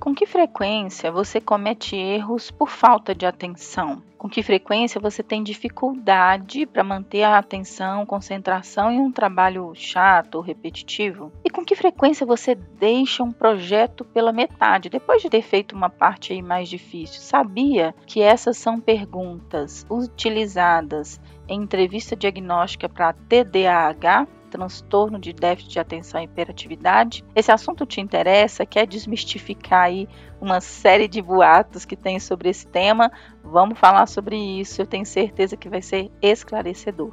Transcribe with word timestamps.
Com 0.00 0.14
que 0.14 0.24
frequência 0.24 1.12
você 1.12 1.42
comete 1.42 1.94
erros 1.94 2.50
por 2.50 2.70
falta 2.70 3.14
de 3.14 3.26
atenção? 3.26 4.02
Com 4.16 4.30
que 4.30 4.42
frequência 4.42 4.98
você 4.98 5.22
tem 5.22 5.42
dificuldade 5.42 6.64
para 6.64 6.82
manter 6.82 7.22
a 7.22 7.36
atenção, 7.36 8.06
concentração 8.06 8.90
em 8.90 8.98
um 8.98 9.12
trabalho 9.12 9.70
chato 9.74 10.36
ou 10.36 10.40
repetitivo? 10.40 11.30
E 11.44 11.50
com 11.50 11.62
que 11.62 11.76
frequência 11.76 12.24
você 12.24 12.54
deixa 12.54 13.22
um 13.22 13.30
projeto 13.30 14.02
pela 14.02 14.32
metade, 14.32 14.88
depois 14.88 15.20
de 15.20 15.28
ter 15.28 15.42
feito 15.42 15.76
uma 15.76 15.90
parte 15.90 16.32
aí 16.32 16.40
mais 16.40 16.70
difícil? 16.70 17.20
Sabia 17.20 17.94
que 18.06 18.22
essas 18.22 18.56
são 18.56 18.80
perguntas 18.80 19.84
utilizadas 19.90 21.20
em 21.46 21.60
entrevista 21.60 22.16
diagnóstica 22.16 22.88
para 22.88 23.12
TDAH? 23.12 24.26
Transtorno 24.50 25.18
de 25.18 25.32
déficit 25.32 25.72
de 25.72 25.78
atenção 25.78 26.20
e 26.20 26.24
hiperatividade. 26.24 27.24
Esse 27.34 27.52
assunto 27.52 27.86
te 27.86 28.00
interessa? 28.00 28.66
Quer 28.66 28.86
desmistificar 28.86 29.84
aí 29.84 30.08
uma 30.40 30.60
série 30.60 31.08
de 31.08 31.22
boatos 31.22 31.84
que 31.84 31.96
tem 31.96 32.18
sobre 32.18 32.50
esse 32.50 32.66
tema? 32.66 33.10
Vamos 33.42 33.78
falar 33.78 34.06
sobre 34.06 34.36
isso. 34.36 34.82
Eu 34.82 34.86
tenho 34.86 35.06
certeza 35.06 35.56
que 35.56 35.68
vai 35.68 35.80
ser 35.80 36.10
esclarecedor. 36.20 37.12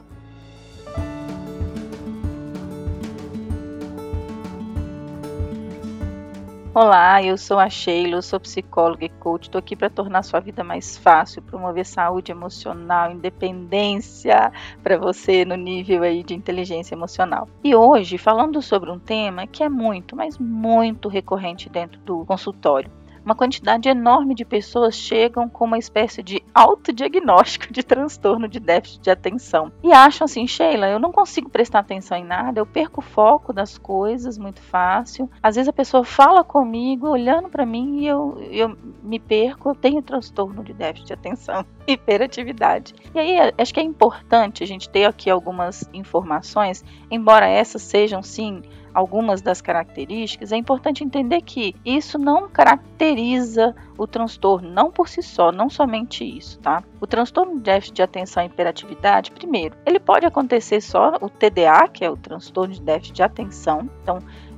Olá, 6.73 7.23
eu 7.23 7.37
sou 7.37 7.57
a 7.57 7.69
Sheila, 7.69 8.21
sou 8.21 8.39
psicóloga 8.39 9.05
e 9.05 9.09
coach. 9.09 9.43
Estou 9.43 9.57
aqui 9.57 9.75
para 9.75 9.89
tornar 9.89 10.21
sua 10.21 10.39
vida 10.39 10.63
mais 10.63 10.97
fácil, 10.97 11.41
promover 11.41 11.85
saúde 11.85 12.31
emocional, 12.31 13.11
independência 13.11 14.51
para 14.83 14.97
você 14.97 15.43
no 15.43 15.55
nível 15.55 16.03
aí 16.03 16.21
de 16.23 16.35
inteligência 16.35 16.93
emocional. 16.93 17.47
E 17.63 17.73
hoje 17.73 18.17
falando 18.17 18.61
sobre 18.61 18.91
um 18.91 18.99
tema 18.99 19.47
que 19.47 19.63
é 19.63 19.69
muito, 19.69 20.15
mas 20.15 20.37
muito 20.37 21.09
recorrente 21.09 21.69
dentro 21.69 21.99
do 22.01 22.23
consultório 22.25 22.91
uma 23.27 23.35
quantidade 23.35 23.89
enorme 23.89 24.33
de 24.33 24.45
pessoas 24.45 24.95
chegam 24.95 25.49
com 25.49 25.65
uma 25.65 25.77
espécie 25.77 26.23
de 26.23 26.41
autodiagnóstico 26.55 27.73
de 27.73 27.83
transtorno 27.83 28.47
de 28.47 28.57
déficit 28.57 29.01
de 29.01 29.09
atenção. 29.09 29.69
E 29.83 29.91
acham 29.91 30.23
assim, 30.23 30.47
Sheila, 30.47 30.87
eu 30.87 30.97
não 30.97 31.11
consigo 31.11 31.49
prestar 31.49 31.79
atenção 31.79 32.17
em 32.17 32.23
nada, 32.23 32.61
eu 32.61 32.65
perco 32.65 33.01
o 33.01 33.03
foco 33.03 33.51
das 33.51 33.77
coisas 33.77 34.37
muito 34.37 34.61
fácil. 34.61 35.29
Às 35.43 35.55
vezes 35.55 35.67
a 35.67 35.73
pessoa 35.73 36.05
fala 36.05 36.41
comigo, 36.41 37.09
olhando 37.09 37.49
para 37.49 37.65
mim, 37.65 37.99
e 37.99 38.07
eu, 38.07 38.37
eu 38.49 38.77
me 39.03 39.19
perco, 39.19 39.71
eu 39.71 39.75
tenho 39.75 40.01
transtorno 40.01 40.63
de 40.63 40.71
déficit 40.71 41.07
de 41.07 41.13
atenção, 41.13 41.65
hiperatividade. 41.93 42.93
E 43.15 43.19
aí 43.19 43.53
acho 43.57 43.73
que 43.73 43.79
é 43.79 43.83
importante 43.83 44.63
a 44.63 44.67
gente 44.67 44.89
ter 44.89 45.05
aqui 45.05 45.29
algumas 45.29 45.89
informações, 45.93 46.83
embora 47.09 47.47
essas 47.47 47.81
sejam 47.81 48.21
sim 48.21 48.61
algumas 48.93 49.43
das 49.43 49.61
características, 49.61 50.51
é 50.51 50.57
importante 50.57 51.03
entender 51.03 51.41
que 51.41 51.75
isso 51.85 52.17
não 52.17 52.49
caracteriza 52.49 53.75
o 53.95 54.07
transtorno, 54.07 54.67
não 54.71 54.89
por 54.89 55.07
si 55.07 55.21
só, 55.21 55.51
não 55.51 55.69
somente 55.69 56.25
isso, 56.25 56.57
tá? 56.59 56.83
O 56.99 57.05
transtorno 57.05 57.57
de 57.57 57.61
déficit 57.61 57.93
de 57.93 58.01
atenção 58.01 58.41
e 58.41 58.47
hiperatividade, 58.47 59.29
primeiro, 59.29 59.77
ele 59.85 59.99
pode 59.99 60.25
acontecer 60.25 60.81
só 60.81 61.13
o 61.21 61.29
TDA, 61.29 61.87
que 61.93 62.03
é 62.03 62.09
o 62.09 62.17
transtorno 62.17 62.73
de 62.73 62.81
déficit 62.81 63.17
de 63.17 63.21
atenção, 63.21 63.87
então 64.01 64.17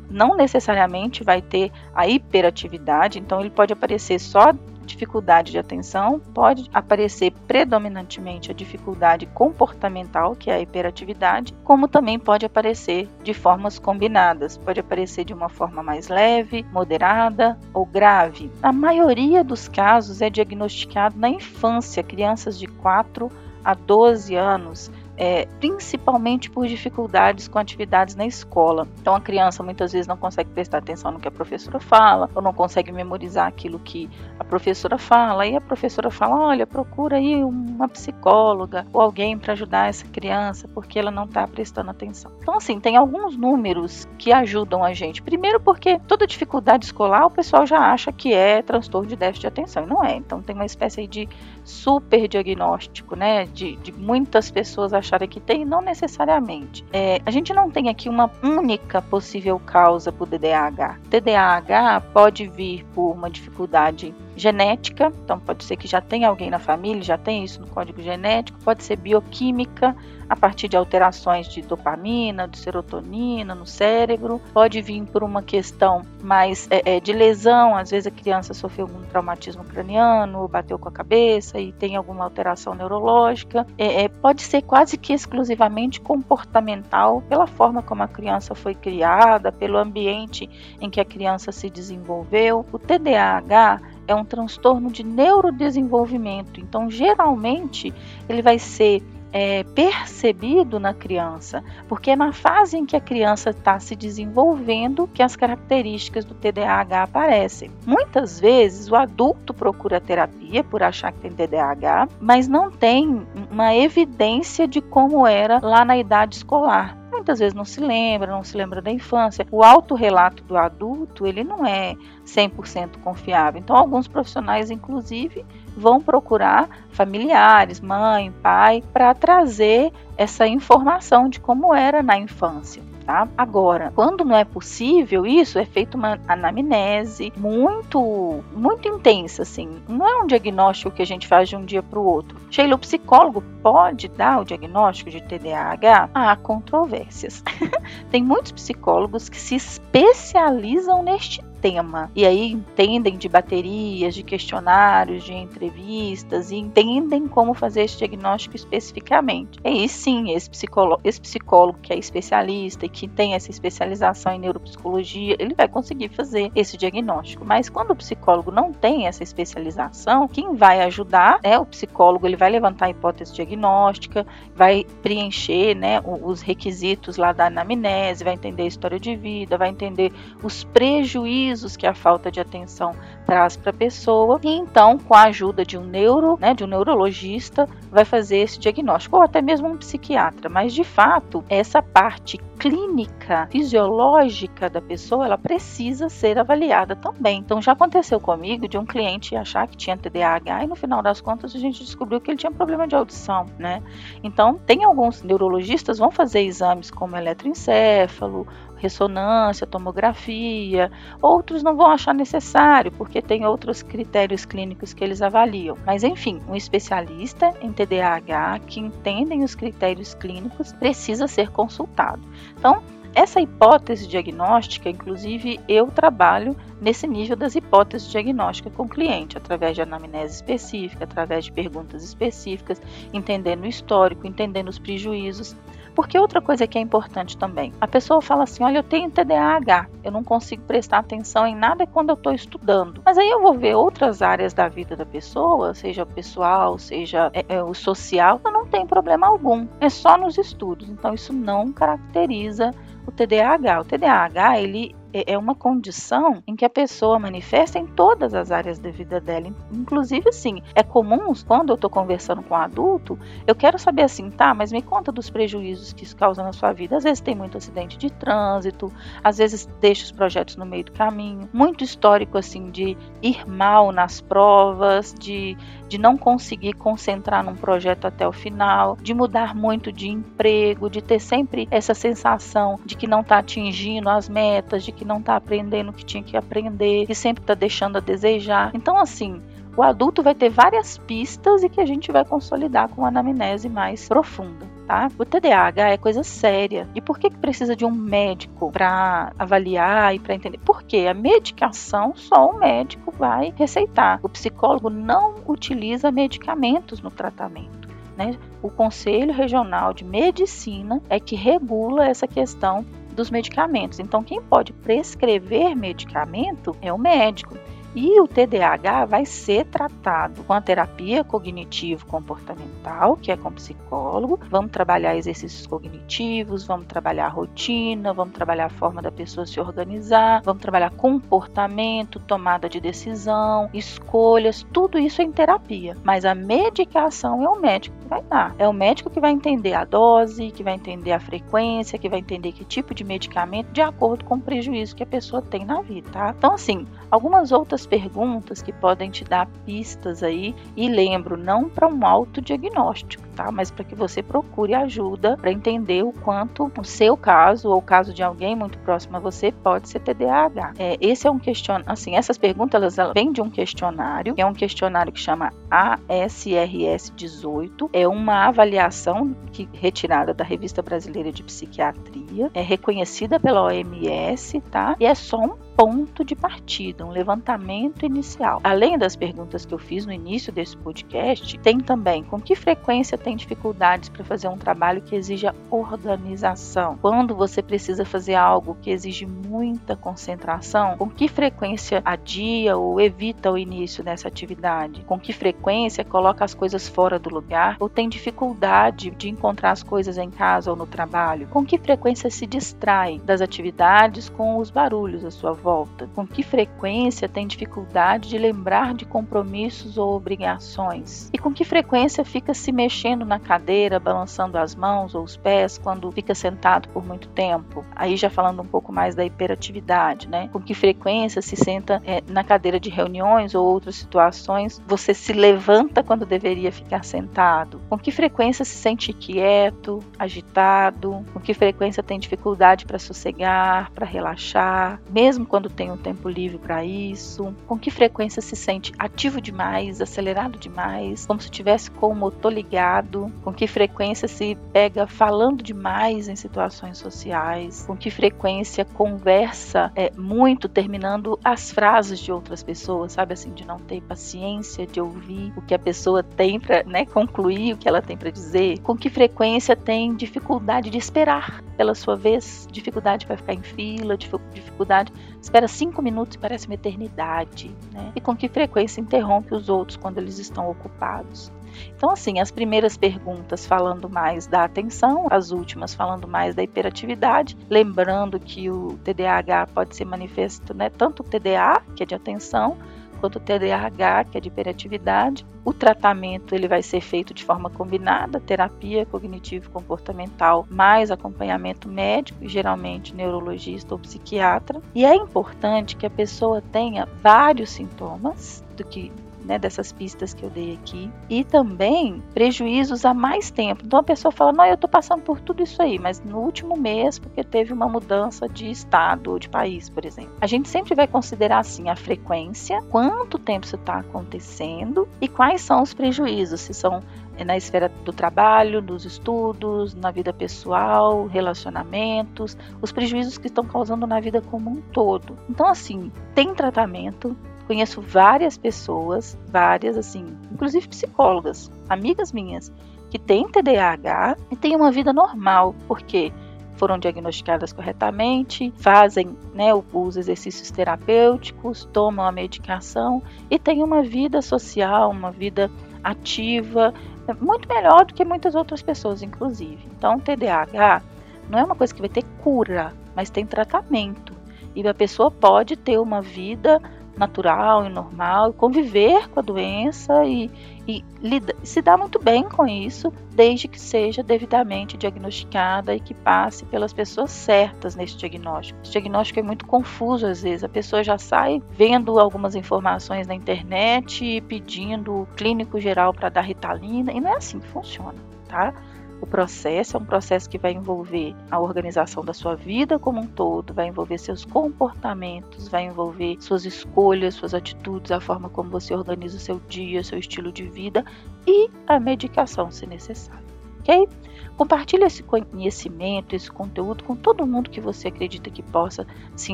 não 0.10 0.38
necessariamente 0.38 1.22
vai 1.22 1.42
ter 1.42 1.70
a 1.94 2.08
hiperatividade, 2.08 3.20
então 3.20 3.42
ele 3.42 3.50
pode 3.50 3.74
aparecer 3.74 4.20
só 4.20 4.54
dificuldade 4.90 5.52
de 5.52 5.58
atenção, 5.58 6.20
pode 6.34 6.70
aparecer 6.73 7.32
predominantemente 7.48 8.52
a 8.52 8.54
dificuldade 8.54 9.26
comportamental, 9.28 10.36
que 10.36 10.50
é 10.50 10.56
a 10.56 10.59
hiperatividade, 10.59 11.54
como 11.64 11.88
também 11.88 12.20
pode 12.20 12.45
aparecer 12.45 13.08
de 13.23 13.34
formas 13.34 13.80
combinadas. 13.80 14.58
Pode 14.58 14.80
aparecer 14.80 15.23
de 15.23 15.34
uma 15.34 15.50
forma 15.50 15.82
mais 15.82 16.08
leve, 16.08 16.66
moderada 16.72 17.58
ou 17.73 17.86
grave. 17.86 18.52
A 18.62 18.72
maioria 18.72 19.44
dos 19.44 19.67
casos 19.67 20.22
é 20.22 20.30
diagnosticado 20.30 21.17
na 21.17 21.30
infância, 21.30 22.04
crianças 22.04 22.58
de 22.58 22.67
4 22.67 23.32
a 23.64 23.73
12 23.73 24.36
anos 24.36 24.92
é, 25.20 25.46
principalmente 25.60 26.50
por 26.50 26.66
dificuldades 26.66 27.50
com 27.50 27.60
atividades 27.60 28.16
na 28.16 28.26
escola. 28.26 28.88
Então 29.02 29.14
a 29.14 29.20
criança 29.20 29.62
muitas 29.62 29.92
vezes 29.92 30.08
não 30.08 30.16
consegue 30.16 30.50
prestar 30.50 30.78
atenção 30.78 31.12
no 31.12 31.20
que 31.20 31.28
a 31.28 31.32
professora 31.32 31.78
fala, 31.78 32.30
ou 32.34 32.42
não 32.42 32.54
consegue 32.54 32.90
memorizar 32.94 33.46
aquilo 33.46 33.78
que 33.80 34.10
a 34.40 34.46
professora 34.46 34.98
fala, 34.98 35.46
e 35.46 35.58
a 35.58 35.62
professora 35.62 36.10
fala: 36.10 36.40
olha, 36.40 36.66
procura 36.66 37.18
aí 37.18 37.44
uma 37.44 37.90
psicóloga 37.90 38.88
ou 38.94 39.02
alguém 39.02 39.38
para 39.38 39.52
ajudar 39.52 39.90
essa 39.90 40.08
criança, 40.08 40.70
porque 40.74 40.98
ela 40.98 41.12
não 41.12 41.26
está 41.26 41.46
prestando 41.46 41.92
atenção. 41.92 42.32
Então, 42.42 42.56
assim, 42.56 42.80
tem 42.80 42.96
alguns 42.96 43.36
números 43.36 44.08
que 44.18 44.32
ajudam 44.32 44.82
a 44.84 44.94
gente. 44.94 45.22
Primeiro, 45.22 45.60
porque 45.60 46.00
toda 46.08 46.26
dificuldade 46.26 46.86
escolar 46.86 47.26
o 47.26 47.30
pessoal 47.30 47.66
já 47.66 47.80
acha 47.80 48.14
que 48.14 48.34
é 48.34 48.62
transtorno 48.62 49.10
de 49.10 49.18
déficit 49.18 49.42
de 49.42 49.48
atenção, 49.48 49.84
e 49.84 49.88
não 49.88 50.02
é. 50.02 50.16
Então, 50.16 50.42
tem 50.42 50.56
uma 50.56 50.66
espécie 50.66 51.06
de 51.06 51.28
super 51.66 52.26
diagnóstico, 52.28 53.18
né, 53.18 53.46
de, 53.48 53.76
de 53.78 53.92
muitas 53.92 54.50
pessoas 54.50 54.94
acharem 54.94 55.08
que 55.27 55.39
tem, 55.39 55.65
não 55.65 55.81
necessariamente. 55.81 56.86
É, 56.92 57.21
a 57.25 57.31
gente 57.31 57.53
não 57.53 57.70
tem 57.70 57.89
aqui 57.89 58.09
uma 58.09 58.30
única 58.43 59.02
possível 59.02 59.59
causa 59.59 60.11
para 60.11 60.23
o 60.23 60.27
TDAH. 60.27 60.97
TDAH 61.09 62.02
pode 62.14 62.47
vir 62.47 62.86
por 62.93 63.11
uma 63.11 63.30
dificuldade 63.30 64.14
genética, 64.39 65.11
então 65.23 65.39
pode 65.39 65.64
ser 65.64 65.76
que 65.76 65.88
já 65.88 66.00
tenha 66.02 66.30
alguém 66.30 66.50
na 66.50 66.60
família, 66.60 67.04
já 67.04 67.17
tem 67.17 67.44
isso 67.44 67.60
no 67.60 67.67
código 67.67 68.02
genético, 68.02 68.60
pode 68.64 68.83
ser 68.83 68.95
bioquímica, 68.95 69.95
a 70.30 70.36
partir 70.36 70.67
de 70.67 70.77
alterações 70.77 71.48
de 71.48 71.61
dopamina, 71.61 72.48
de 72.48 72.60
serotonina 72.60 73.55
no 73.55 73.66
cérebro, 73.66 74.39
pode 74.54 74.80
vir 74.80 75.04
por 75.05 75.23
uma 75.23 75.42
questão 75.42 76.04
mais 76.22 76.67
é, 76.70 76.98
é, 76.98 77.00
de 77.00 77.11
lesão, 77.11 77.76
às 77.76 77.89
vezes 77.89 78.05
a 78.05 78.11
criança 78.11 78.54
sofreu 78.54 78.86
algum 78.86 79.02
traumatismo 79.08 79.64
craniano, 79.64 80.48
bateu 80.48 80.77
com 80.77 80.88
a 80.88 80.92
cabeça 80.92 81.60
e 81.60 81.71
tem 81.71 81.95
alguma 81.95 82.23
alteração 82.23 82.76
neurológica, 82.76 83.66
é, 83.76 84.04
é, 84.04 84.08
pode 84.08 84.44
ser 84.44 84.61
quase 84.61 84.98
que 84.98 85.14
exclusivamente 85.14 86.00
comportamental, 86.00 87.23
pela 87.27 87.48
forma 87.48 87.82
como 87.82 88.04
a 88.04 88.08
criança 88.08 88.54
foi 88.54 88.76
criada, 88.76 89.52
pelo 89.52 89.77
ambiente 89.77 90.48
em 90.80 90.89
que 90.89 91.02
a 91.02 91.06
criança 91.06 91.52
se 91.52 91.70
desenvolveu. 91.70 92.66
O 92.71 92.77
TDAH 92.77 93.82
é 94.11 94.15
um 94.15 94.25
transtorno 94.25 94.92
de 94.92 95.03
neurodesenvolvimento, 95.03 96.59
então 96.59 96.89
geralmente 96.89 97.93
ele 98.27 98.42
vai 98.42 98.58
ser 98.58 99.03
é, 99.31 99.64
percebido 99.64 100.80
na 100.80 100.93
criança, 100.93 101.64
porque 101.87 102.11
é 102.11 102.15
na 102.15 102.31
fase 102.31 102.77
em 102.77 102.86
que 102.86 102.95
a 102.95 103.02
criança 103.02 103.52
está 103.52 103.80
se 103.80 103.95
desenvolvendo 103.95 105.08
que 105.08 105.21
as 105.21 105.36
características 105.36 106.25
do 106.25 106.33
TDAH 106.33 107.03
aparecem. 107.03 107.71
Muitas 107.86 108.39
vezes 108.39 108.89
o 108.89 108.95
adulto 108.95 109.53
procura 109.53 110.02
terapia 110.02 110.64
por 110.64 110.81
achar 110.81 111.11
que 111.11 111.20
tem 111.20 111.31
TDAH, 111.31 112.09
mas 112.20 112.47
não 112.47 112.71
tem 112.71 113.26
uma 113.52 113.76
evidência 113.76 114.67
de 114.67 114.81
como 114.81 115.26
era 115.27 115.59
lá 115.61 115.86
na 115.86 115.97
idade 115.97 116.36
escolar 116.36 116.98
muitas 117.30 117.40
vezes 117.40 117.54
não 117.54 117.66
se 117.66 117.80
lembra, 117.80 118.32
não 118.32 118.44
se 118.44 118.58
lembra 118.58 118.82
da 118.82 118.92
infância. 118.92 119.45
O 119.52 119.64
autorrelato 119.64 120.44
do 120.44 120.58
adulto, 120.58 121.28
ele 121.28 121.44
não 121.44 121.64
é 121.64 121.95
100% 122.26 122.98
confiável. 123.04 123.62
Então, 123.62 123.76
alguns 123.76 124.08
profissionais, 124.08 124.72
inclusive, 124.72 125.45
vão 125.78 126.02
procurar 126.02 126.68
familiares, 126.89 127.80
mãe, 127.80 128.34
pai, 128.42 128.84
para 128.92 129.13
trazer 129.13 129.94
essa 130.18 130.48
informação 130.48 131.30
de 131.30 131.39
como 131.39 131.74
era 131.74 132.01
na 132.01 132.18
infância 132.18 132.88
tá? 133.09 133.27
Agora, 133.36 133.92
quando 133.95 134.24
não 134.24 134.36
é 134.36 134.45
possível 134.45 135.25
isso, 135.25 135.57
é 135.57 135.65
feita 135.65 135.97
uma 135.97 136.19
anamnese 136.27 137.33
muito, 137.36 138.44
muito 138.56 138.88
intensa, 138.88 139.42
assim. 139.42 139.81
Não 139.88 140.07
é 140.07 140.21
um 140.21 140.27
diagnóstico 140.27 140.92
que 140.92 141.01
a 141.01 141.06
gente 141.06 141.27
faz 141.27 141.50
de 141.50 141.56
um 141.56 141.65
dia 141.65 141.81
para 141.81 141.97
o 141.97 142.06
outro. 142.06 142.38
Sheila, 142.51 142.75
o 142.75 142.77
psicólogo 142.77 143.44
pode 143.63 144.07
dar 144.09 144.42
o 144.42 144.45
diagnóstico 144.45 145.09
de 145.09 145.24
TDAH? 145.24 146.12
Há 146.13 146.36
controvérsias. 146.36 147.44
Tem 148.12 148.21
muitos 148.21 148.51
psicólogos 148.51 149.27
que 149.27 149.38
se 149.38 149.56
especializam 149.56 151.01
neste 151.01 151.41
tema. 151.62 152.12
E 152.15 152.25
aí 152.25 152.51
entendem 152.51 153.17
de 153.17 153.29
baterias, 153.29 154.15
de 154.15 154.23
questionários, 154.23 155.23
de 155.23 155.33
entrevistas 155.33 156.51
e 156.51 156.56
entendem 156.56 157.27
como 157.27 157.53
fazer 157.53 157.83
esse 157.83 157.97
diagnóstico 157.97 158.56
especificamente. 158.56 159.59
E 159.63 159.67
aí 159.67 159.89
sim, 159.89 160.31
esse 160.31 160.50
psicólogo, 160.50 161.01
esse 161.03 161.19
psicólogo 161.19 161.79
que 161.81 161.94
é 161.94 161.97
especialista 161.97 162.85
e 162.85 162.89
que 162.89 163.07
tem 163.07 163.35
essa 163.35 163.51
especialização 163.51 164.33
em 164.33 164.39
neuropsicologia, 164.39 165.35
ele 165.39 165.53
vai 165.53 165.67
conseguir 165.67 166.09
fazer 166.09 166.51
esse 166.56 166.77
diagnóstico. 166.77 167.45
Mas 167.45 167.69
quando 167.69 167.91
o 167.91 167.95
psicólogo 167.95 168.51
não 168.51 168.71
tem 168.71 169.07
essa 169.07 169.23
especialização, 169.23 170.27
quem 170.27 170.55
vai 170.55 170.81
ajudar, 170.81 171.39
né, 171.44 171.59
o 171.59 171.65
psicólogo, 171.65 172.25
ele 172.25 172.35
vai 172.35 172.50
levantar 172.50 172.85
a 172.85 172.89
hipótese 172.89 173.33
diagnóstica, 173.33 174.25
vai 174.55 174.85
preencher, 175.01 175.75
né, 175.75 176.01
os 176.05 176.41
requisitos 176.41 177.17
lá 177.17 177.31
da 177.31 177.47
anamnese, 177.47 178.23
vai 178.23 178.33
entender 178.33 178.63
a 178.63 178.67
história 178.67 179.00
de 179.00 179.15
vida, 179.15 179.57
vai 179.57 179.69
entender 179.69 180.12
os 180.44 180.63
prejuízos 180.63 181.49
prejuízos 181.50 181.75
que 181.75 181.88
a 181.88 181.94
falta 181.94 182.31
de 182.31 182.40
atenção 182.40 182.96
traz 183.25 183.57
para 183.57 183.72
a 183.72 183.74
pessoa 183.74 184.40
e 184.44 184.50
então 184.50 184.98
com 184.98 185.13
a 185.13 185.24
ajuda 185.24 185.66
de 185.66 185.78
um 185.78 185.84
neuro, 185.84 186.38
né, 186.40 186.54
de 186.54 186.63
um 186.63 186.68
neurologista, 186.68 187.68
vai 187.92 188.06
fazer 188.06 188.38
esse 188.38 188.60
diagnóstico 188.60 189.18
ou 189.18 189.24
até 189.24 189.42
mesmo 189.42 189.68
um 189.68 189.78
psiquiatra. 189.78 190.50
Mas 190.50 190.74
de 190.74 190.84
fato 190.84 191.44
essa 191.50 191.81
parte 191.81 192.38
clínica 192.60 193.48
fisiológica 193.51 194.69
da 194.69 194.81
pessoa, 194.81 195.25
ela 195.25 195.38
precisa 195.38 196.10
ser 196.10 196.38
avaliada 196.38 196.96
também. 196.96 197.40
Então 197.40 197.62
já 197.62 197.72
aconteceu 197.72 198.19
comigo 198.19 198.68
de 198.68 198.78
um 198.78 198.86
cliente 198.86 199.36
achar 199.36 199.68
que 199.68 199.78
tinha 199.78 199.98
TDAH 199.98 200.66
e 200.66 200.68
no 200.68 200.75
final 200.75 201.01
das 201.01 201.22
contas 201.22 201.56
a 201.56 201.60
gente 201.60 201.84
descobriu 201.84 202.19
que 202.19 202.30
ele 202.30 202.38
tinha 202.38 202.51
problema 202.51 202.88
de 202.88 202.96
audição, 202.96 203.46
né? 203.57 203.81
Então 204.24 204.60
tem 204.66 204.84
alguns 204.84 205.24
neurologistas 205.24 205.98
vão 205.98 206.12
fazer 206.12 206.42
exames 206.42 206.92
como 206.92 207.16
eletroencefalo, 207.16 208.46
ressonância, 208.79 209.67
tomografia. 209.67 210.91
Outros 211.21 211.61
não 211.61 211.75
vão 211.75 211.91
achar 211.91 212.13
necessário, 212.13 212.91
porque 212.91 213.21
tem 213.21 213.45
outros 213.45 213.83
critérios 213.83 214.45
clínicos 214.45 214.93
que 214.93 215.03
eles 215.03 215.21
avaliam. 215.21 215.77
Mas, 215.85 216.03
enfim, 216.03 216.41
um 216.47 216.55
especialista 216.55 217.53
em 217.61 217.71
TDAH 217.71 218.59
que 218.65 218.79
entendem 218.79 219.43
os 219.43 219.53
critérios 219.53 220.13
clínicos 220.15 220.73
precisa 220.73 221.27
ser 221.27 221.51
consultado. 221.51 222.21
Então, 222.57 222.81
essa 223.15 223.41
hipótese 223.41 224.07
diagnóstica, 224.07 224.87
inclusive, 224.87 225.59
eu 225.67 225.87
trabalho 225.87 226.55
nesse 226.79 227.07
nível 227.07 227.35
das 227.35 227.55
hipóteses 227.55 228.09
diagnósticas 228.09 228.71
com 228.73 228.83
o 228.83 228.89
cliente, 228.89 229.37
através 229.37 229.75
de 229.75 229.81
anamnese 229.81 230.35
específica, 230.35 231.05
através 231.05 231.45
de 231.45 231.51
perguntas 231.51 232.03
específicas, 232.03 232.79
entendendo 233.11 233.63
o 233.63 233.67
histórico, 233.67 234.27
entendendo 234.27 234.69
os 234.69 234.77
prejuízos. 234.77 235.55
Porque 235.95 236.18
outra 236.18 236.41
coisa 236.41 236.68
que 236.68 236.77
é 236.77 236.81
importante 236.81 237.38
também, 237.38 237.74
a 237.80 237.88
pessoa 237.88 238.21
fala 238.21 238.44
assim: 238.44 238.63
olha, 238.63 238.80
eu 238.80 238.83
tenho 238.83 239.09
TDAH, 239.09 239.88
eu 240.03 240.12
não 240.12 240.24
consigo 240.24 240.63
prestar 240.63 241.00
atenção 241.00 241.45
em 241.45 241.56
nada 241.56 241.86
quando 241.88 242.09
eu 242.09 242.15
estou 242.15 242.33
estudando. 242.33 243.01
Mas 243.06 243.18
aí 243.18 243.30
eu 243.30 243.41
vou 243.41 243.57
ver 243.57 243.75
outras 243.75 244.21
áreas 244.21 244.53
da 244.53 244.68
vida 244.68 244.95
da 244.95 245.06
pessoa, 245.06 245.74
seja 245.74 246.06
pessoal, 246.06 246.77
seja 246.77 247.30
é, 247.33 247.45
é, 247.50 247.63
o 247.63 247.74
social, 247.74 248.39
não 248.45 248.65
tem 248.65 248.86
problema 248.86 249.27
algum, 249.27 249.68
é 249.80 249.89
só 249.89 250.18
nos 250.18 250.38
estudos. 250.38 250.89
Então 250.89 251.13
isso 251.13 251.33
não 251.33 251.71
caracteriza 251.71 252.71
o 253.06 253.12
TDAH. 253.12 253.81
O 253.81 253.86
TDAH 253.86 254.59
ele 254.59 254.95
é, 255.13 255.33
é 255.33 255.38
uma 255.38 255.56
condição 255.56 256.44
em 256.47 256.56
que 256.56 256.65
a 256.65 256.69
pessoa 256.69 257.19
manifesta 257.19 257.79
em 257.79 257.85
todas 257.85 258.33
as 258.33 258.51
áreas 258.51 258.79
da 258.79 258.89
vida 258.89 259.19
dela. 259.19 259.47
Inclusive, 259.71 260.31
sim, 260.31 260.61
é 260.75 260.83
comum 260.83 261.33
quando 261.47 261.69
eu 261.69 261.75
estou 261.75 261.89
conversando 261.89 262.41
com 262.41 262.53
um 262.53 262.57
adulto, 262.57 263.19
eu 263.45 263.56
quero 263.56 263.77
saber 263.77 264.03
assim, 264.03 264.29
tá, 264.29 264.53
mas 264.53 264.71
me 264.71 264.81
conta 264.81 265.11
dos 265.11 265.29
prejuízos 265.29 265.94
que 265.94 266.03
isso 266.03 266.15
causa 266.15 266.44
na 266.44 266.53
sua 266.53 266.73
vida. 266.73 266.97
Às 266.97 267.03
vezes 267.03 267.21
tem 267.21 267.35
muito 267.35 267.57
acidente 267.57 267.97
de 267.97 268.09
trânsito, 268.09 268.91
às 269.23 269.38
vezes 269.38 269.67
deixa 269.79 270.06
os 270.06 270.11
projetos 270.11 270.56
no 270.56 270.65
meio 270.65 270.85
do 270.85 270.91
caminho, 270.91 271.50
muito 271.53 271.83
histórico 271.83 272.38
assim 272.38 272.71
de 272.71 272.97
ir 273.21 273.47
mal 273.47 273.91
nas 273.91 274.21
provas, 274.21 275.13
de, 275.17 275.57
de 275.88 275.97
não 275.97 276.17
conseguir 276.17 276.73
concentrar 276.73 277.44
num 277.44 277.55
projeto 277.55 278.05
até 278.05 278.27
o 278.27 278.31
final, 278.31 278.97
de 279.01 279.13
mudar 279.13 279.55
muito 279.55 279.91
de 279.91 280.09
emprego, 280.09 280.89
de 280.89 281.01
ter 281.01 281.19
sempre 281.19 281.67
essa 281.71 281.94
sensação 281.94 282.79
de 282.85 282.95
que 282.95 283.07
não 283.07 283.21
está 283.21 283.39
atingindo 283.39 284.09
as 284.09 284.27
metas, 284.29 284.83
de 284.83 284.91
que 285.00 285.06
não 285.06 285.19
está 285.19 285.38
aprendendo 285.38 285.92
o 285.92 285.94
que 285.94 286.04
tinha 286.04 286.22
que 286.22 286.36
aprender, 286.36 287.07
que 287.07 287.16
sempre 287.16 287.42
está 287.42 287.54
deixando 287.54 287.96
a 287.96 288.01
desejar. 288.01 288.72
Então, 288.74 288.98
assim, 288.98 289.42
o 289.78 289.81
adulto 289.81 290.22
vai 290.22 290.36
ter 290.36 290.50
várias 290.50 290.98
pistas 290.98 291.63
e 291.63 291.69
que 291.69 291.80
a 291.80 291.86
gente 291.86 292.12
vai 292.12 292.25
consolidar 292.25 292.90
com 292.90 293.01
uma 293.01 293.07
anamnese 293.07 293.69
mais 293.69 294.10
profunda. 294.10 294.68
Tá? 294.86 295.07
O 295.18 295.24
TDAH 295.24 295.92
é 295.92 295.98
coisa 295.98 296.22
séria. 296.22 296.86
E 296.94 297.00
por 297.00 297.18
que, 297.18 297.30
que 297.30 297.38
precisa 297.38 297.78
de 297.78 297.86
um 297.86 297.92
médico 297.92 298.69
para 298.72 299.31
avaliar 299.40 300.13
e 300.13 300.19
para 300.19 300.36
entender? 300.36 300.60
Porque 300.66 301.07
a 301.10 301.13
medicação 301.13 302.13
só 302.13 302.50
o 302.50 302.60
médico 302.60 303.10
vai 303.12 303.54
receitar. 303.56 304.19
O 304.22 304.28
psicólogo 304.28 304.90
não 304.90 305.36
utiliza 305.48 306.12
medicamentos 306.12 307.01
no 307.01 307.10
tratamento. 307.10 307.88
Né? 308.18 308.38
O 308.62 308.69
Conselho 308.69 309.31
Regional 309.31 309.94
de 309.94 310.04
Medicina 310.04 311.01
é 311.10 311.22
que 311.22 311.38
regula 311.38 312.06
essa 312.06 312.28
questão 312.28 312.86
dos 313.19 313.30
medicamentos. 313.30 314.00
Então, 314.00 314.24
quem 314.24 314.42
pode 314.42 314.71
prescrever 314.71 315.75
medicamento 315.75 316.74
é 316.81 316.92
o 316.92 316.98
médico. 316.98 317.57
E 317.95 318.19
o 318.19 318.27
TDAH 318.27 319.06
vai 319.06 319.25
ser 319.25 319.65
tratado 319.65 320.44
com 320.44 320.53
a 320.53 320.62
terapia 320.62 321.24
cognitivo-comportamental, 321.24 323.18
que 323.18 323.31
é 323.31 323.38
com 323.38 323.51
psicólogo. 323.51 324.39
Vamos 324.50 324.71
trabalhar 324.71 325.15
exercícios 325.15 325.65
cognitivos, 325.65 326.65
vamos 326.65 326.86
trabalhar 326.86 327.25
a 327.25 327.30
rotina, 327.30 328.13
vamos 328.13 328.33
trabalhar 328.33 328.65
a 328.65 328.69
forma 328.69 329.01
da 329.01 329.12
pessoa 329.12 329.45
se 329.45 329.59
organizar, 329.59 330.41
vamos 330.44 330.62
trabalhar 330.62 330.91
comportamento, 330.91 332.19
tomada 332.19 332.69
de 332.69 332.80
decisão, 332.80 333.69
escolhas, 333.74 334.65
tudo 334.71 335.00
isso 335.00 335.21
é 335.21 335.25
em 335.25 335.31
terapia. 335.31 335.97
Mas 336.03 336.25
a 336.25 336.36
medicação 336.36 337.44
é 337.44 337.50
o 337.50 337.59
médico 337.59 337.95
que 338.00 338.07
vai 338.07 338.21
dar. 338.24 338.56
É 338.59 338.68
o 338.68 338.74
médico 338.74 339.09
que 339.09 339.19
vai 339.19 339.31
entender 339.31 339.74
a 339.74 339.83
dose, 339.83 340.51
que 340.51 340.63
vai 340.63 340.74
entender 340.75 341.12
a 341.12 341.19
frequência, 341.19 341.97
que 341.97 342.09
vai 342.09 342.19
entender 342.19 342.51
que 342.51 342.63
tipo 342.63 342.94
de 342.94 343.03
medicamento 343.03 343.71
de 343.71 343.81
acordo 343.81 344.25
com 344.25 344.36
o 344.36 344.41
prejuízo 344.41 344.95
que 344.95 345.03
a 345.03 345.07
pessoa 345.07 345.41
tem 345.41 345.65
na 345.65 345.81
vida, 345.81 346.09
tá? 346.12 346.33
Então, 346.38 346.53
assim, 346.53 346.86
algumas 347.09 347.51
outras 347.51 347.78
muitas 347.79 347.85
perguntas 347.85 348.61
que 348.61 348.73
podem 348.73 349.09
te 349.09 349.23
dar 349.23 349.47
pistas 349.65 350.23
aí. 350.23 350.55
E 350.75 350.89
lembro, 350.89 351.37
não 351.37 351.69
para 351.69 351.87
um 351.87 352.05
autodiagnóstico, 352.05 353.23
tá? 353.39 353.50
Mas 353.53 353.71
para 353.71 353.86
que 353.86 353.95
você 353.95 354.21
procure 354.21 354.74
ajuda 354.74 355.38
para 355.38 355.50
entender 355.50 356.03
o 356.03 356.12
quanto 356.12 356.69
o 356.77 356.83
seu 356.83 357.15
caso 357.15 357.69
ou 357.69 357.77
o 357.77 357.81
caso 357.81 358.13
de 358.13 358.21
alguém 358.21 358.53
muito 358.53 358.77
próximo 358.80 359.15
a 359.15 359.19
você 359.19 359.50
pode 359.50 359.88
ser 359.88 360.01
TDAH. 360.01 360.74
É, 360.77 360.97
esse 361.00 361.25
é 361.25 361.31
um 361.31 361.39
questionário, 361.39 361.89
assim, 361.89 362.18
essas 362.18 362.38
perguntas 362.38 362.81
elas, 362.81 363.00
elas 363.00 363.13
vêm 363.13 363.31
de 363.31 363.41
um 363.41 363.50
questionário, 363.50 364.36
que 364.36 364.41
é 364.41 364.45
um 364.45 364.53
questionário 364.53 365.13
que 365.13 365.21
chama 365.21 365.53
ASRS 365.71 367.13
18, 367.15 367.89
é 367.94 368.06
uma 368.06 368.47
avaliação 368.47 369.33
que 369.53 369.69
retirada 369.71 370.33
da 370.33 370.44
Revista 370.44 370.81
Brasileira 370.81 371.31
de 371.31 371.41
Psiquiatria, 371.41 372.51
é 372.53 372.62
reconhecida 372.62 373.39
pela 373.39 373.63
OMS, 373.63 374.59
tá? 374.69 374.97
E 375.00 375.06
é 375.06 375.15
só 375.15 375.38
um 375.38 375.69
ponto 375.80 376.25
de 376.25 376.36
partida, 376.36 377.06
um 377.06 377.09
levantamento 377.09 378.06
inicial. 378.06 378.59
Além 378.65 378.97
das 378.97 379.15
perguntas 379.15 379.65
que 379.65 379.74
eu 379.74 379.77
fiz 379.77 380.06
no 380.06 380.12
início 380.12 380.51
desse 380.51 380.75
podcast, 380.75 381.57
tem 381.59 381.80
também 381.80 382.21
com 382.21 382.38
que 382.41 382.53
frequência 382.53 383.18
tem 383.18 383.28
dificuldades 383.35 384.09
para 384.09 384.23
fazer 384.23 384.47
um 384.47 384.57
trabalho 384.57 385.01
que 385.01 385.15
exija 385.15 385.55
organização? 385.69 386.97
Quando 387.01 387.35
você 387.35 387.61
precisa 387.61 388.05
fazer 388.05 388.35
algo 388.35 388.77
que 388.81 388.89
exige 388.89 389.25
muita 389.25 389.95
concentração, 389.95 390.97
com 390.97 391.09
que 391.09 391.27
frequência 391.27 392.01
adia 392.05 392.77
ou 392.77 392.99
evita 392.99 393.51
o 393.51 393.57
início 393.57 394.03
dessa 394.03 394.27
atividade? 394.27 395.03
Com 395.05 395.19
que 395.19 395.33
frequência 395.33 396.03
coloca 396.03 396.43
as 396.43 396.53
coisas 396.53 396.87
fora 396.87 397.19
do 397.19 397.29
lugar 397.29 397.77
ou 397.79 397.89
tem 397.89 398.09
dificuldade 398.09 399.11
de 399.11 399.29
encontrar 399.29 399.71
as 399.71 399.83
coisas 399.83 400.17
em 400.17 400.29
casa 400.29 400.71
ou 400.71 400.77
no 400.77 400.85
trabalho? 400.85 401.47
Com 401.47 401.65
que 401.65 401.77
frequência 401.77 402.29
se 402.29 402.45
distrai 402.45 403.19
das 403.19 403.41
atividades 403.41 404.29
com 404.29 404.57
os 404.57 404.69
barulhos 404.69 405.25
à 405.25 405.31
sua 405.31 405.53
volta? 405.53 406.09
Com 406.15 406.25
que 406.25 406.43
frequência 406.43 407.27
tem 407.27 407.47
dificuldade 407.47 408.29
de 408.29 408.37
lembrar 408.37 408.93
de 408.93 409.05
compromissos 409.05 409.98
ou 409.98 410.15
obrigações? 410.15 411.29
E 411.33 411.38
com 411.38 411.51
que 411.51 411.63
frequência 411.63 412.24
fica 412.24 412.53
se 412.53 412.71
mexendo 412.71 413.18
na 413.25 413.39
cadeira, 413.39 413.99
balançando 413.99 414.57
as 414.57 414.75
mãos 414.75 415.15
ou 415.15 415.23
os 415.23 415.38
pés 415.38 415.77
quando 415.77 416.11
fica 416.11 416.33
sentado 416.35 416.89
por 416.89 417.05
muito 417.05 417.27
tempo? 417.29 417.85
Aí 417.95 418.15
já 418.15 418.29
falando 418.29 418.61
um 418.61 418.65
pouco 418.65 418.91
mais 418.91 419.15
da 419.15 419.25
hiperatividade, 419.25 420.27
né? 420.27 420.49
Com 420.51 420.59
que 420.59 420.73
frequência 420.73 421.41
se 421.41 421.55
senta 421.55 422.01
é, 422.05 422.21
na 422.27 422.43
cadeira 422.43 422.79
de 422.79 422.89
reuniões 422.89 423.55
ou 423.55 423.65
outras 423.65 423.95
situações, 423.95 424.81
você 424.88 425.13
se 425.13 425.33
levanta 425.33 426.03
quando 426.03 426.25
deveria 426.25 426.71
ficar 426.71 427.03
sentado? 427.03 427.81
Com 427.89 427.97
que 427.97 428.11
frequência 428.11 428.63
se 428.65 428.75
sente 428.75 429.13
quieto, 429.13 429.99
agitado? 430.17 431.25
Com 431.33 431.39
que 431.39 431.53
frequência 431.53 432.03
tem 432.03 432.19
dificuldade 432.19 432.85
para 432.85 432.99
sossegar, 432.99 433.91
para 433.91 434.05
relaxar, 434.05 435.01
mesmo 435.09 435.45
quando 435.45 435.69
tem 435.69 435.91
um 435.91 435.97
tempo 435.97 436.29
livre 436.29 436.57
para 436.57 436.83
isso, 436.83 437.53
com 437.67 437.77
que 437.77 437.91
frequência 437.91 438.41
se 438.41 438.55
sente 438.55 438.91
ativo 438.97 439.41
demais, 439.41 440.01
acelerado 440.01 440.57
demais, 440.57 441.25
como 441.25 441.41
se 441.41 441.49
tivesse 441.49 441.89
com 441.91 442.09
o 442.09 442.15
motor 442.15 442.51
ligado, 442.51 443.09
com 443.44 443.54
que 443.54 443.68
frequência 443.68 444.28
se 444.28 444.56
pega 444.72 445.08
falando 445.08 445.63
demais 445.63 446.28
em 446.28 446.36
situações 446.36 446.98
sociais, 446.98 447.86
com 447.86 447.96
que 447.96 448.12
frequência 448.12 448.86
conversa 448.86 449.92
é, 449.96 450.12
muito 450.16 450.70
terminando 450.70 451.39
as 451.44 451.72
frases 451.72 452.20
de 452.20 452.32
outras 452.32 452.62
pessoas, 452.62 453.13
sabe 453.13 453.34
assim, 453.34 453.51
de 453.51 453.66
não 453.66 453.80
ter 453.80 454.01
paciência 454.01 454.86
de 454.86 455.01
ouvir 455.01 455.54
o 455.58 455.62
que 455.62 455.74
a 455.74 455.80
pessoa 455.80 456.22
tem 456.22 456.60
para 456.60 456.84
né, 456.84 457.06
concluir 457.06 457.74
o 457.74 457.78
que 457.78 457.88
ela 457.88 458.01
tem 458.01 458.16
para 458.16 458.30
dizer, 458.30 458.80
com 458.80 458.96
que 458.96 459.10
frequência 459.10 459.75
tem 459.75 460.16
dificuldade 460.16 460.89
de 460.89 460.98
esperar 460.98 461.63
pela 461.75 461.96
sua 461.96 462.16
vez, 462.16 462.68
dificuldade 462.72 463.25
para 463.25 463.38
ficar 463.38 463.54
em 463.54 463.62
fila, 463.62 464.18
dificuldade 464.18 465.12
espera 465.42 465.68
cinco 465.68 466.01
minutos 466.01 466.36
e 466.36 466.39
parece 466.39 466.68
uma 466.68 466.75
eternidade, 466.75 467.72
né? 467.92 468.12
E 468.16 468.22
com 468.22 468.36
que 468.36 468.48
frequência 468.50 469.00
interrompe 469.00 469.56
os 469.56 469.70
outros 469.70 469.98
quando 469.98 470.18
eles 470.18 470.38
estão 470.38 470.70
ocupados. 470.70 471.51
Então, 471.95 472.09
assim, 472.09 472.39
as 472.39 472.51
primeiras 472.51 472.98
perguntas 472.98 473.65
falando 473.65 474.09
mais 474.09 474.48
da 474.48 474.63
atenção, 474.63 475.27
as 475.29 475.51
últimas 475.51 475.93
falando 475.93 476.27
mais 476.27 476.55
da 476.55 476.63
hiperatividade, 476.63 477.57
lembrando 477.69 478.39
que 478.39 478.69
o 478.69 478.98
TDAH 479.03 479.67
pode 479.67 479.95
ser 479.95 480.05
manifesto, 480.05 480.74
né, 480.74 480.89
tanto 480.89 481.21
o 481.21 481.25
TDA, 481.25 481.81
que 481.95 482.03
é 482.03 482.05
de 482.05 482.15
atenção, 482.15 482.77
quanto 483.19 483.36
o 483.36 483.39
TDAH, 483.39 484.25
que 484.25 484.38
é 484.38 484.41
de 484.41 484.48
hiperatividade. 484.48 485.45
O 485.63 485.74
tratamento 485.74 486.55
ele 486.55 486.67
vai 486.67 486.81
ser 486.81 487.01
feito 487.01 487.33
de 487.33 487.43
forma 487.43 487.69
combinada, 487.69 488.39
terapia 488.39 489.05
cognitivo-comportamental 489.05 490.65
mais 490.69 491.12
acompanhamento 491.12 491.88
médico, 491.89 492.48
geralmente 492.48 493.13
neurologista 493.13 493.93
ou 493.93 494.00
psiquiatra. 494.00 494.81
E 494.95 495.05
é 495.05 495.13
importante 495.13 495.95
que 495.95 496.05
a 496.05 496.09
pessoa 496.09 496.62
tenha 496.62 497.07
vários 497.21 497.69
sintomas 497.69 498.63
do 498.75 498.86
que 498.86 499.12
né, 499.50 499.58
dessas 499.58 499.91
pistas 499.91 500.32
que 500.32 500.44
eu 500.44 500.50
dei 500.51 500.75
aqui, 500.75 501.12
e 501.27 501.44
também 501.44 502.24
prejuízos 502.36 503.03
a 503.03 503.15
mais 503.15 503.50
tempo. 503.50 503.84
Então 503.84 504.00
a 504.00 504.03
pessoa 504.03 504.32
fala: 504.32 504.53
Não, 504.53 504.65
eu 504.65 504.75
estou 504.75 504.89
passando 504.89 505.24
por 505.24 505.41
tudo 505.41 505.63
isso 505.63 505.82
aí, 505.82 505.98
mas 505.98 506.24
no 506.24 506.38
último 506.38 506.77
mês, 506.77 507.18
porque 507.18 507.44
teve 507.44 507.74
uma 507.74 507.88
mudança 507.88 508.48
de 508.48 508.70
estado 508.70 509.32
ou 509.32 509.39
de 509.39 509.50
país, 509.50 509.89
por 509.89 510.06
exemplo. 510.06 510.32
A 510.39 510.46
gente 510.46 510.70
sempre 510.70 510.94
vai 510.94 511.08
considerar 511.08 511.58
assim 511.58 511.89
a 511.89 511.96
frequência, 511.96 512.79
quanto 512.89 513.39
tempo 513.39 513.65
isso 513.65 513.75
está 513.75 514.00
acontecendo 514.00 515.10
e 515.20 515.27
quais 515.27 515.62
são 515.62 515.82
os 515.82 515.96
prejuízos, 515.96 516.62
se 516.62 516.74
são 516.74 517.01
é, 517.36 517.44
na 517.44 517.58
esfera 517.58 517.89
do 518.03 518.13
trabalho, 518.13 518.82
dos 518.82 519.06
estudos, 519.06 519.96
na 519.96 520.12
vida 520.12 520.32
pessoal, 520.32 521.25
relacionamentos, 521.25 522.56
os 522.82 522.91
prejuízos 522.91 523.38
que 523.38 523.48
estão 523.48 523.65
causando 523.65 524.06
na 524.06 524.20
vida 524.20 524.41
como 524.41 524.70
um 524.70 524.82
todo. 524.82 525.38
Então, 525.50 525.65
assim, 525.65 526.12
tem 526.36 526.53
tratamento, 526.53 527.36
Conheço 527.69 528.01
várias 528.01 528.57
pessoas, 528.57 529.38
várias 529.45 529.95
assim, 529.95 530.35
inclusive 530.51 530.88
psicólogas, 530.88 531.71
amigas 531.88 532.31
minhas, 532.31 532.73
que 533.11 533.19
têm 533.19 533.47
TDAH 533.47 534.38
e 534.49 534.55
têm 534.55 534.75
uma 534.75 534.91
vida 534.91 535.13
normal, 535.13 535.75
porque 535.88 536.33
foram 536.77 536.97
diagnosticadas 536.97 537.71
corretamente, 537.71 538.73
fazem 538.77 539.38
né, 539.53 539.69
os 539.93 540.17
exercícios 540.17 540.71
terapêuticos, 540.71 541.88
tomam 541.93 542.25
a 542.25 542.31
medicação 542.31 543.21
e 543.51 543.59
têm 543.59 543.83
uma 543.83 544.01
vida 544.01 544.41
social, 544.41 545.11
uma 545.11 545.29
vida 545.29 545.69
ativa, 546.03 546.91
muito 547.39 547.69
melhor 547.69 548.03
do 548.03 548.15
que 548.15 548.25
muitas 548.25 548.55
outras 548.55 548.81
pessoas, 548.81 549.21
inclusive. 549.21 549.88
Então, 549.95 550.19
TDAH 550.19 551.03
não 551.47 551.59
é 551.59 551.63
uma 551.63 551.75
coisa 551.75 551.93
que 551.93 552.01
vai 552.01 552.09
ter 552.09 552.23
cura, 552.41 552.93
mas 553.15 553.29
tem 553.29 553.45
tratamento. 553.45 554.33
E 554.75 554.88
a 554.88 554.93
pessoa 554.93 555.29
pode 555.29 555.75
ter 555.75 555.99
uma 555.99 556.19
vida 556.19 556.81
natural 557.19 557.85
e 557.85 557.89
normal, 557.89 558.53
conviver 558.53 559.27
com 559.29 559.39
a 559.39 559.43
doença 559.43 560.25
e, 560.25 560.49
e 560.88 561.03
lida, 561.21 561.53
se 561.61 561.81
dar 561.81 561.97
muito 561.97 562.17
bem 562.17 562.43
com 562.45 562.65
isso, 562.65 563.11
desde 563.35 563.67
que 563.67 563.79
seja 563.79 564.23
devidamente 564.23 564.97
diagnosticada 564.97 565.93
e 565.93 565.99
que 565.99 566.13
passe 566.13 566.65
pelas 566.65 566.93
pessoas 566.93 567.29
certas 567.31 567.95
nesse 567.95 568.17
diagnóstico. 568.17 568.79
Esse 568.81 568.93
diagnóstico 568.93 569.39
é 569.39 569.43
muito 569.43 569.65
confuso 569.65 570.25
às 570.25 570.41
vezes, 570.41 570.63
a 570.63 570.69
pessoa 570.69 571.03
já 571.03 571.17
sai 571.17 571.61
vendo 571.71 572.17
algumas 572.17 572.55
informações 572.55 573.27
na 573.27 573.35
internet 573.35 574.41
pedindo 574.47 575.21
o 575.21 575.27
clínico 575.35 575.79
geral 575.79 576.13
para 576.13 576.29
dar 576.29 576.41
ritalina, 576.41 577.11
e 577.11 577.19
não 577.19 577.31
é 577.31 577.35
assim 577.35 577.59
que 577.59 577.67
funciona, 577.67 578.15
tá? 578.47 578.73
O 579.21 579.27
processo 579.27 579.97
é 579.97 579.99
um 579.99 580.05
processo 580.05 580.49
que 580.49 580.57
vai 580.57 580.71
envolver 580.71 581.35
a 581.51 581.59
organização 581.59 582.23
da 582.23 582.33
sua 582.33 582.55
vida 582.55 582.97
como 582.97 583.19
um 583.19 583.27
todo, 583.27 583.73
vai 583.73 583.88
envolver 583.88 584.17
seus 584.17 584.45
comportamentos, 584.45 585.67
vai 585.67 585.85
envolver 585.85 586.38
suas 586.39 586.65
escolhas, 586.65 587.35
suas 587.35 587.53
atitudes, 587.53 588.11
a 588.11 588.19
forma 588.19 588.49
como 588.49 588.69
você 588.69 588.93
organiza 588.95 589.38
o 589.38 589.39
seu 589.39 589.59
dia, 589.67 590.03
seu 590.03 590.17
estilo 590.17 590.51
de 590.51 590.63
vida 590.63 591.03
e 591.45 591.69
a 591.85 591.99
medicação, 591.99 592.71
se 592.71 592.85
necessário. 592.85 593.43
Ok? 593.79 594.07
Compartilhe 594.55 595.05
esse 595.05 595.23
conhecimento, 595.23 596.35
esse 596.35 596.51
conteúdo 596.51 597.03
com 597.03 597.15
todo 597.15 597.47
mundo 597.47 597.69
que 597.69 597.79
você 597.79 598.09
acredita 598.09 598.49
que 598.49 598.61
possa 598.61 599.07
se 599.35 599.53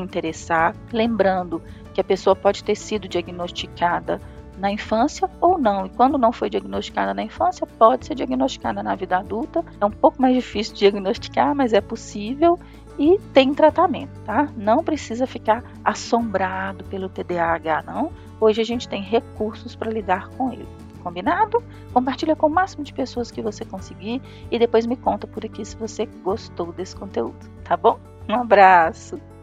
interessar. 0.00 0.74
Lembrando 0.92 1.62
que 1.94 2.00
a 2.00 2.04
pessoa 2.04 2.34
pode 2.34 2.64
ter 2.64 2.74
sido 2.74 3.08
diagnosticada 3.08 4.20
na 4.58 4.70
infância 4.70 5.28
ou 5.40 5.58
não. 5.58 5.86
E 5.86 5.90
quando 5.90 6.18
não 6.18 6.32
foi 6.32 6.50
diagnosticada 6.50 7.12
na 7.12 7.22
infância, 7.22 7.66
pode 7.66 8.06
ser 8.06 8.14
diagnosticada 8.14 8.82
na 8.82 8.94
vida 8.94 9.18
adulta. 9.18 9.64
É 9.80 9.84
um 9.84 9.90
pouco 9.90 10.20
mais 10.20 10.34
difícil 10.34 10.74
diagnosticar, 10.74 11.54
mas 11.54 11.72
é 11.72 11.80
possível 11.80 12.58
e 12.98 13.18
tem 13.32 13.52
tratamento, 13.52 14.18
tá? 14.24 14.48
Não 14.56 14.82
precisa 14.82 15.26
ficar 15.26 15.62
assombrado 15.84 16.84
pelo 16.84 17.08
TDAH, 17.08 17.82
não. 17.82 18.10
Hoje 18.40 18.60
a 18.60 18.64
gente 18.64 18.88
tem 18.88 19.02
recursos 19.02 19.76
para 19.76 19.90
lidar 19.90 20.28
com 20.30 20.52
ele. 20.52 20.66
Combinado? 21.02 21.62
Compartilha 21.92 22.34
com 22.34 22.48
o 22.48 22.50
máximo 22.50 22.82
de 22.82 22.92
pessoas 22.92 23.30
que 23.30 23.40
você 23.40 23.64
conseguir 23.64 24.20
e 24.50 24.58
depois 24.58 24.86
me 24.86 24.96
conta 24.96 25.26
por 25.26 25.44
aqui 25.44 25.64
se 25.64 25.76
você 25.76 26.06
gostou 26.24 26.72
desse 26.72 26.96
conteúdo, 26.96 27.38
tá 27.62 27.76
bom? 27.76 28.00
Um 28.28 28.34
abraço! 28.34 29.35